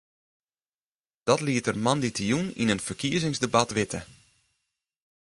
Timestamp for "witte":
3.77-3.99